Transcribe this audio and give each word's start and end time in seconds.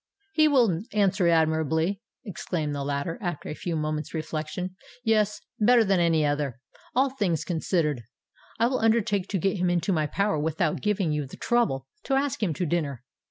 "He 0.33 0.47
will 0.47 0.81
answer 0.93 1.27
admirably!" 1.27 2.01
exclaimed 2.25 2.73
the 2.73 2.83
latter, 2.83 3.19
after 3.21 3.49
a 3.49 3.53
few 3.53 3.75
moments' 3.75 4.15
reflection. 4.15 4.75
"Yes—better 5.03 5.83
than 5.83 5.99
any 5.99 6.25
other, 6.25 6.59
all 6.95 7.11
things 7.11 7.45
considered! 7.45 8.01
I 8.59 8.65
will 8.65 8.79
undertake 8.79 9.27
to 9.27 9.37
get 9.37 9.57
him 9.57 9.69
into 9.69 9.93
my 9.93 10.07
power 10.07 10.39
without 10.39 10.81
giving 10.81 11.11
you 11.11 11.27
the 11.27 11.37
trouble 11.37 11.85
to 12.05 12.15
ask 12.15 12.41
him 12.41 12.55
to 12.55 12.65
dinner. 12.65 13.03